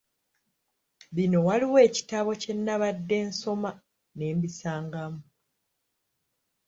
[1.15, 3.69] Bino waliwo ekitabo kye nnabadde nsoma
[4.17, 5.21] ne mbisangamu.